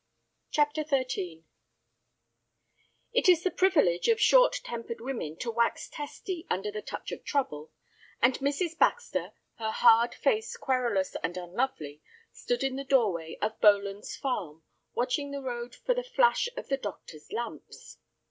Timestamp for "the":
3.43-3.51, 6.71-6.81, 12.77-12.83, 15.29-15.43, 15.93-16.01, 16.67-16.77